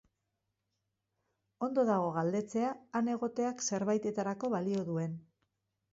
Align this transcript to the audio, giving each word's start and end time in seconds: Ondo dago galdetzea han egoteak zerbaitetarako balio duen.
Ondo 1.67 1.83
dago 1.89 2.09
galdetzea 2.17 2.71
han 3.01 3.13
egoteak 3.17 3.63
zerbaitetarako 3.67 4.55
balio 4.55 4.85
duen. 4.93 5.19